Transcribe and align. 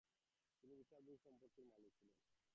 তিনি 0.63 0.73
বিশাল 0.79 1.01
ভূসম্পত্তির 1.07 1.67
মালিক 1.69 1.93
ছিলেন। 1.97 2.21